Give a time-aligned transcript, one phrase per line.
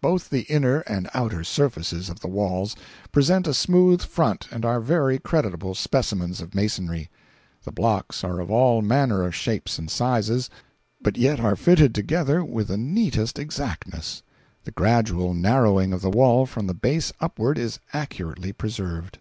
[0.00, 2.74] Both the inner and outer surfaces of the walls
[3.12, 7.10] present a smooth front and are very creditable specimens of masonry.
[7.64, 10.48] The blocks are of all manner of shapes and sizes,
[11.02, 14.22] but yet are fitted together with the neatest exactness.
[14.64, 19.18] The gradual narrowing of the wall from the base upward is accurately preserved.